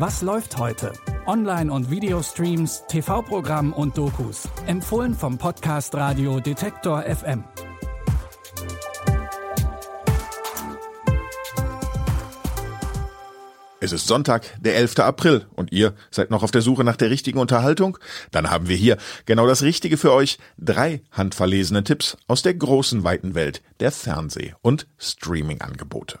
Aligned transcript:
Was 0.00 0.22
läuft 0.22 0.56
heute? 0.56 0.94
Online- 1.26 1.70
und 1.70 1.90
Videostreams, 1.90 2.84
TV-Programm 2.88 3.74
und 3.74 3.98
Dokus. 3.98 4.48
Empfohlen 4.66 5.12
vom 5.12 5.36
Podcast 5.36 5.94
Radio 5.94 6.40
Detektor 6.40 7.02
FM. 7.02 7.44
Es 13.80 13.92
ist 13.92 14.06
Sonntag, 14.06 14.46
der 14.62 14.76
11. 14.76 15.00
April 15.00 15.46
und 15.54 15.70
ihr 15.70 15.92
seid 16.10 16.30
noch 16.30 16.42
auf 16.42 16.50
der 16.50 16.62
Suche 16.62 16.82
nach 16.82 16.96
der 16.96 17.10
richtigen 17.10 17.38
Unterhaltung? 17.38 17.98
Dann 18.30 18.48
haben 18.50 18.68
wir 18.68 18.76
hier 18.76 18.96
genau 19.26 19.46
das 19.46 19.60
Richtige 19.60 19.98
für 19.98 20.14
euch. 20.14 20.38
Drei 20.56 21.02
handverlesene 21.12 21.84
Tipps 21.84 22.16
aus 22.26 22.40
der 22.40 22.54
großen 22.54 23.04
weiten 23.04 23.34
Welt 23.34 23.60
der 23.80 23.92
Fernseh- 23.92 24.54
und 24.62 24.86
Streaming-Angebote. 24.96 26.20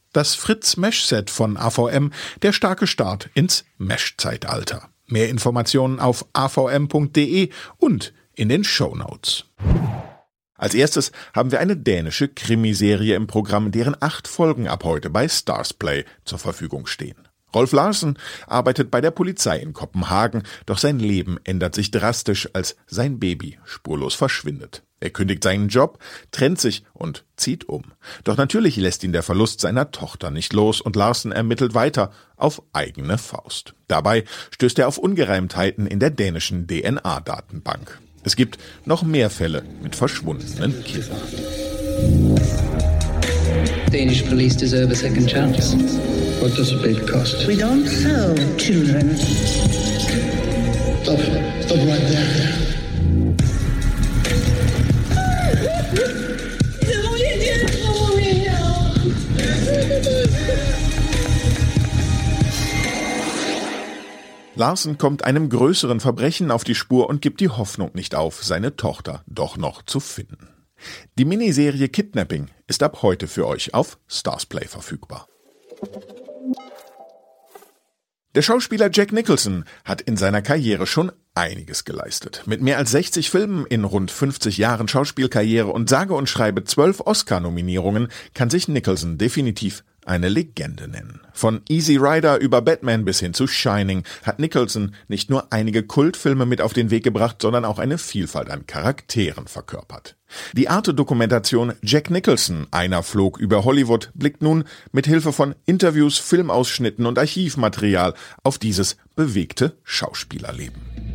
Das 0.13 0.35
Fritz 0.35 0.75
Mesh 0.75 1.05
Set 1.05 1.29
von 1.29 1.55
AVM, 1.55 2.11
der 2.41 2.51
starke 2.51 2.85
Start 2.85 3.29
ins 3.33 3.63
Mesh-Zeitalter. 3.77 4.89
Mehr 5.07 5.29
Informationen 5.29 6.01
auf 6.01 6.25
avm.de 6.33 7.49
und 7.77 8.13
in 8.33 8.49
den 8.49 8.65
Show 8.65 8.93
Notes. 8.93 9.45
Als 10.55 10.73
erstes 10.73 11.13
haben 11.33 11.51
wir 11.51 11.61
eine 11.61 11.77
dänische 11.77 12.27
Krimiserie 12.27 13.15
im 13.15 13.25
Programm, 13.25 13.71
deren 13.71 13.95
acht 14.01 14.27
Folgen 14.27 14.67
ab 14.67 14.83
heute 14.83 15.09
bei 15.09 15.29
Starsplay 15.29 16.03
zur 16.25 16.39
Verfügung 16.39 16.87
stehen. 16.87 17.27
Rolf 17.53 17.71
Larsen 17.71 18.17
arbeitet 18.47 18.91
bei 18.91 19.01
der 19.01 19.11
Polizei 19.11 19.59
in 19.59 19.73
Kopenhagen, 19.73 20.43
doch 20.65 20.77
sein 20.77 20.99
Leben 20.99 21.37
ändert 21.43 21.75
sich 21.75 21.91
drastisch, 21.91 22.49
als 22.53 22.75
sein 22.87 23.19
Baby 23.19 23.59
spurlos 23.65 24.15
verschwindet. 24.15 24.83
Er 25.01 25.09
kündigt 25.09 25.43
seinen 25.43 25.67
Job, 25.67 25.97
trennt 26.29 26.61
sich 26.61 26.83
und 26.93 27.25
zieht 27.35 27.67
um. 27.67 27.83
Doch 28.23 28.37
natürlich 28.37 28.77
lässt 28.77 29.03
ihn 29.03 29.13
der 29.13 29.23
Verlust 29.23 29.59
seiner 29.59 29.89
Tochter 29.89 30.29
nicht 30.29 30.53
los 30.53 30.79
und 30.79 30.95
Larsen 30.95 31.31
ermittelt 31.31 31.73
weiter 31.73 32.11
auf 32.37 32.61
eigene 32.71 33.17
Faust. 33.17 33.73
Dabei 33.87 34.25
stößt 34.51 34.77
er 34.77 34.87
auf 34.87 34.99
Ungereimtheiten 34.99 35.87
in 35.87 35.99
der 35.99 36.11
dänischen 36.11 36.67
DNA-Datenbank. 36.67 37.99
Es 38.23 38.35
gibt 38.35 38.59
noch 38.85 39.01
mehr 39.01 39.31
Fälle 39.31 39.63
mit 39.81 39.95
verschwundenen 39.95 40.83
Kindern. 40.83 41.19
Danish 43.91 44.25
police 44.25 44.55
deserve 44.55 44.89
a 44.89 44.95
second 44.95 45.27
chance. 45.27 45.75
What 46.41 46.55
does 46.55 46.71
a 46.71 46.77
baby 46.77 47.05
cost? 47.05 47.45
We 47.45 47.57
don't 47.57 47.85
sell 47.85 48.33
children. 48.55 49.17
Stop. 51.03 51.19
Stop 51.61 51.77
right 51.85 51.99
there. 52.07 52.61
Larsen 64.55 64.97
kommt 64.97 65.25
einem 65.25 65.49
größeren 65.49 65.99
Verbrechen 65.99 66.51
auf 66.51 66.63
die 66.63 66.75
Spur 66.75 67.09
und 67.09 67.21
gibt 67.21 67.41
die 67.41 67.49
Hoffnung 67.49 67.91
nicht 67.93 68.15
auf, 68.15 68.43
seine 68.43 68.77
Tochter 68.77 69.23
doch 69.25 69.57
noch 69.57 69.81
zu 69.81 69.99
finden. 69.99 70.60
Die 71.17 71.25
Miniserie 71.25 71.89
Kidnapping 71.89 72.47
ist 72.67 72.83
ab 72.83 73.01
heute 73.01 73.27
für 73.27 73.47
euch 73.47 73.73
auf 73.73 73.97
Starsplay 74.07 74.67
verfügbar. 74.67 75.27
Der 78.33 78.41
Schauspieler 78.41 78.89
Jack 78.93 79.11
Nicholson 79.11 79.65
hat 79.83 80.01
in 80.01 80.15
seiner 80.15 80.41
Karriere 80.41 80.87
schon 80.87 81.11
einiges 81.35 81.83
geleistet. 81.83 82.43
Mit 82.45 82.61
mehr 82.61 82.77
als 82.77 82.91
60 82.91 83.29
Filmen 83.29 83.65
in 83.65 83.83
rund 83.83 84.09
50 84.09 84.57
Jahren 84.57 84.87
Schauspielkarriere 84.87 85.67
und 85.67 85.89
sage 85.89 86.13
und 86.13 86.29
schreibe 86.29 86.63
12 86.63 87.01
Oscar-Nominierungen 87.01 88.07
kann 88.33 88.49
sich 88.49 88.69
Nicholson 88.69 89.17
definitiv 89.17 89.83
eine 90.05 90.29
Legende 90.29 90.87
nennen. 90.87 91.21
Von 91.33 91.61
Easy 91.69 91.97
Rider 91.97 92.39
über 92.39 92.61
Batman 92.61 93.05
bis 93.05 93.19
hin 93.19 93.33
zu 93.33 93.47
Shining 93.47 94.03
hat 94.23 94.39
Nicholson 94.39 94.95
nicht 95.07 95.29
nur 95.29 95.51
einige 95.51 95.83
Kultfilme 95.83 96.45
mit 96.45 96.61
auf 96.61 96.73
den 96.73 96.91
Weg 96.91 97.03
gebracht, 97.03 97.41
sondern 97.41 97.65
auch 97.65 97.79
eine 97.79 97.97
Vielfalt 97.97 98.49
an 98.49 98.65
Charakteren 98.67 99.47
verkörpert. 99.47 100.15
Die 100.53 100.69
Arte-Dokumentation 100.69 101.73
Jack 101.81 102.09
Nicholson, 102.09 102.67
einer 102.71 103.03
flog 103.03 103.37
über 103.39 103.65
Hollywood, 103.65 104.11
blickt 104.13 104.41
nun 104.41 104.63
mit 104.91 105.05
Hilfe 105.05 105.33
von 105.33 105.55
Interviews, 105.65 106.17
Filmausschnitten 106.17 107.05
und 107.05 107.19
Archivmaterial 107.19 108.13
auf 108.43 108.57
dieses 108.57 108.97
bewegte 109.15 109.77
Schauspielerleben. 109.83 111.10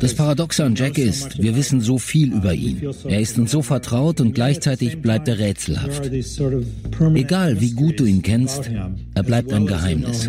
Das 0.00 0.14
Paradoxe 0.14 0.64
an 0.64 0.74
Jack 0.74 0.98
ist, 0.98 1.42
wir 1.42 1.56
wissen 1.56 1.80
so 1.80 1.98
viel 1.98 2.32
über 2.32 2.54
ihn. 2.54 2.82
Er 3.08 3.20
ist 3.20 3.38
uns 3.38 3.50
so 3.50 3.62
vertraut 3.62 4.20
und 4.20 4.34
gleichzeitig 4.34 5.00
bleibt 5.00 5.28
er 5.28 5.38
rätselhaft. 5.38 6.10
Egal 7.14 7.60
wie 7.60 7.72
gut 7.72 8.00
du 8.00 8.04
ihn 8.04 8.22
kennst, 8.22 8.70
er 9.14 9.22
bleibt 9.22 9.52
ein 9.52 9.66
Geheimnis. 9.66 10.28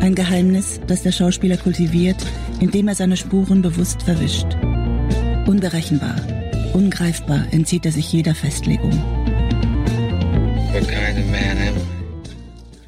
Ein 0.00 0.14
Geheimnis, 0.14 0.80
das 0.86 1.02
der 1.02 1.12
Schauspieler 1.12 1.56
kultiviert, 1.56 2.26
indem 2.60 2.88
er 2.88 2.94
seine 2.94 3.16
Spuren 3.16 3.62
bewusst 3.62 4.02
verwischt. 4.02 4.46
Unberechenbar, 5.46 6.16
ungreifbar 6.72 7.46
entzieht 7.52 7.84
er 7.84 7.92
sich 7.92 8.12
jeder 8.12 8.34
Festlegung. 8.34 8.92
What 10.72 10.86
kind 10.88 11.18
of 11.18 11.26
man 11.30 11.58
am 11.58 11.76
I? 11.76 11.99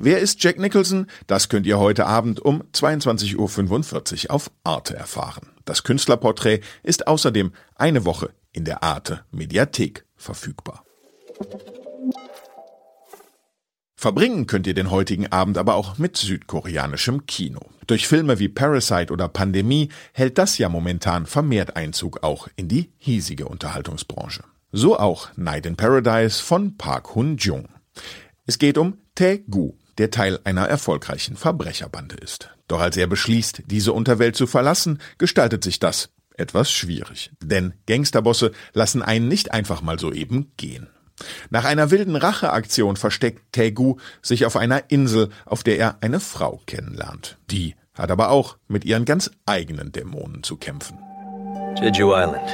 Wer 0.05 0.19
ist 0.19 0.43
Jack 0.43 0.59
Nicholson? 0.59 1.07
Das 1.29 1.49
könnt 1.49 1.65
ihr 1.65 1.79
heute 1.79 2.07
Abend 2.07 2.41
um 2.41 2.65
22.45 2.73 4.25
Uhr 4.25 4.31
auf 4.33 4.51
Arte 4.65 4.97
erfahren. 4.97 5.51
Das 5.65 5.85
Künstlerporträt 5.85 6.59
ist 6.83 7.07
außerdem 7.07 7.53
eine 7.77 8.05
Woche 8.05 8.31
in 8.51 8.65
der 8.65 8.83
Arte 8.83 9.25
Mediathek 9.31 10.05
verfügbar. 10.17 10.85
Verbringen 13.95 14.49
könnt 14.49 14.67
ihr 14.67 14.75
den 14.75 14.91
heutigen 14.91 15.31
Abend 15.31 15.57
aber 15.57 15.77
auch 15.77 15.99
mit 15.99 16.17
südkoreanischem 16.17 17.27
Kino. 17.27 17.61
Durch 17.87 18.09
Filme 18.09 18.41
wie 18.41 18.49
Parasite 18.49 19.13
oder 19.13 19.29
Pandemie 19.29 19.89
hält 20.15 20.37
das 20.37 20.59
ja 20.59 20.69
momentan 20.69 21.27
vermehrt 21.27 21.77
Einzug 21.77 22.25
auch 22.25 22.49
in 22.57 22.67
die 22.67 22.91
hiesige 22.99 23.47
Unterhaltungsbranche. 23.47 24.43
So 24.73 24.99
auch 24.99 25.29
Night 25.37 25.65
in 25.65 25.77
Paradise 25.77 26.43
von 26.43 26.77
Park 26.77 27.15
Hun-jung. 27.15 27.69
Es 28.47 28.59
geht 28.59 28.79
um 28.79 28.99
Tae-gu, 29.15 29.75
der 29.99 30.11
Teil 30.11 30.39
einer 30.45 30.67
erfolgreichen 30.67 31.37
Verbrecherbande 31.37 32.17
ist. 32.17 32.51
Doch 32.69 32.81
als 32.81 32.97
er 32.97 33.07
beschließt, 33.07 33.65
diese 33.67 33.93
Unterwelt 33.93 34.37
zu 34.37 34.47
verlassen, 34.47 34.99
gestaltet 35.19 35.65
sich 35.65 35.79
das 35.79 36.11
etwas 36.37 36.71
schwierig. 36.71 37.31
Denn 37.43 37.75
Gangsterbosse 37.87 38.53
lassen 38.73 39.03
einen 39.03 39.29
nicht 39.29 39.53
einfach 39.53 39.83
mal 39.83 39.99
so 39.99 40.13
eben 40.13 40.53
gehen. 40.57 40.89
Nach 41.51 41.65
einer 41.65 41.91
wilden 41.91 42.17
Racheaktion 42.17 42.97
versteckt 42.97 43.53
Taegu 43.53 43.97
sich 44.23 44.47
auf 44.47 44.57
einer 44.57 44.91
Insel, 44.91 45.29
auf 45.45 45.63
der 45.63 45.79
er 45.79 45.99
eine 46.01 46.21
Frau 46.21 46.61
kennenlernt. 46.67 47.39
Die 47.51 47.77
hat 47.95 48.11
aber 48.11 48.31
auch 48.31 48.57
mit 48.69 48.85
ihren 48.85 49.05
ganz 49.05 49.31
eigenen 49.47 49.93
Dämonen 49.93 50.43
zu 50.43 50.57
kämpfen. 50.57 50.99
Jeju 51.81 52.13
Island. 52.15 52.49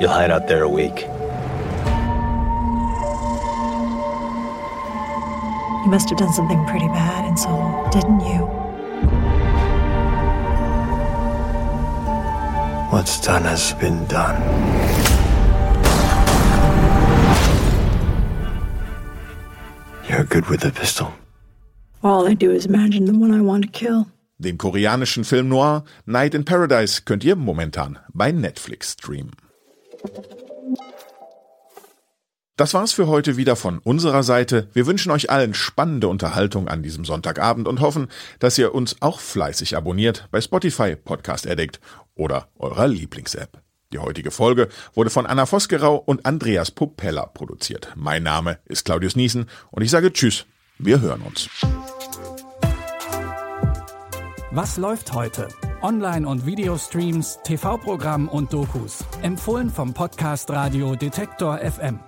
You'll 0.00 0.14
hide 0.14 0.34
out 0.34 0.46
there 0.46 0.64
a 0.64 0.68
week. 0.68 1.08
You 5.82 5.90
must 5.90 6.08
have 6.10 6.18
done 6.18 6.32
something 6.32 6.64
pretty 6.66 6.86
bad 6.86 7.24
in 7.28 7.36
Seoul, 7.36 7.88
didn't 7.90 8.20
you? 8.20 8.46
What's 12.92 13.20
done 13.20 13.42
has 13.42 13.72
been 13.74 14.06
done. 14.06 14.40
You're 20.08 20.24
good 20.24 20.46
with 20.48 20.64
a 20.64 20.70
pistol. 20.70 21.12
All 22.04 22.28
I 22.28 22.34
do 22.34 22.52
is 22.52 22.66
imagine 22.66 23.06
the 23.06 23.18
one 23.18 23.32
I 23.32 23.40
want 23.40 23.64
to 23.64 23.70
kill. 23.70 24.06
Den 24.38 24.58
koreanischen 24.58 25.24
Film 25.24 25.48
Noir 25.48 25.82
Night 26.06 26.34
in 26.34 26.44
Paradise 26.44 27.04
könnt 27.04 27.24
ihr 27.24 27.34
momentan 27.34 27.98
bei 28.14 28.30
Netflix 28.30 28.92
streamen. 28.92 29.32
Das 32.56 32.74
war's 32.74 32.92
für 32.92 33.06
heute 33.06 33.38
wieder 33.38 33.56
von 33.56 33.78
unserer 33.78 34.22
Seite. 34.22 34.68
Wir 34.74 34.86
wünschen 34.86 35.10
euch 35.10 35.30
allen 35.30 35.54
spannende 35.54 36.08
Unterhaltung 36.08 36.68
an 36.68 36.82
diesem 36.82 37.06
Sonntagabend 37.06 37.66
und 37.66 37.80
hoffen, 37.80 38.08
dass 38.40 38.58
ihr 38.58 38.74
uns 38.74 38.96
auch 39.00 39.20
fleißig 39.20 39.74
abonniert 39.74 40.28
bei 40.30 40.40
Spotify, 40.42 40.94
Podcast 40.94 41.46
Addict 41.46 41.80
oder 42.14 42.48
eurer 42.58 42.88
Lieblings-App. 42.88 43.62
Die 43.94 43.98
heutige 43.98 44.30
Folge 44.30 44.68
wurde 44.92 45.08
von 45.08 45.24
Anna 45.24 45.46
Vosgerau 45.46 45.96
und 45.96 46.26
Andreas 46.26 46.70
Popella 46.70 47.24
produziert. 47.24 47.88
Mein 47.96 48.22
Name 48.22 48.58
ist 48.66 48.84
Claudius 48.84 49.16
Niesen 49.16 49.46
und 49.70 49.82
ich 49.82 49.90
sage 49.90 50.12
Tschüss. 50.12 50.44
Wir 50.78 51.00
hören 51.00 51.22
uns. 51.22 51.48
Was 54.50 54.76
läuft 54.76 55.14
heute? 55.14 55.48
Online- 55.80 56.28
und 56.28 56.44
Videostreams, 56.44 57.38
TV-Programm 57.44 58.28
und 58.28 58.52
Dokus. 58.52 59.04
Empfohlen 59.22 59.70
vom 59.70 59.94
Podcast 59.94 60.50
Radio 60.50 60.94
Detektor 60.94 61.58
FM. 61.58 61.98